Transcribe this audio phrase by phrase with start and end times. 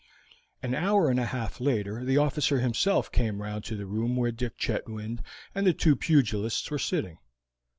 [0.63, 4.31] An hour and a half later the officer himself came round to the room where
[4.31, 5.19] Dick Chetwynd
[5.53, 7.19] and the two pugilists were sitting.